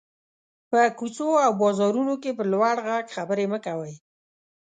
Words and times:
په 0.69 0.79
کوڅو 0.97 1.29
او 1.45 1.51
بازارونو 1.61 2.13
کې 2.23 2.31
په 2.37 2.43
لوړ 2.51 2.75
غږ 2.87 3.05
خبري 3.15 3.45
مه 3.51 3.59
کوٸ. 3.65 3.93